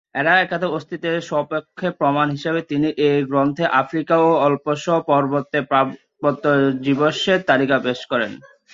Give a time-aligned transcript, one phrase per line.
[0.15, 6.79] এর একদা অস্তিত্বের সপক্ষে প্রমাণ হিসেবে তিনি এই গ্রন্থে আফ্রিকা ও আল্পস পর্বতে প্রাপ্ত বিভিন্ন
[6.83, 8.31] জীবাশ্মের তালিকা পেশ করেন।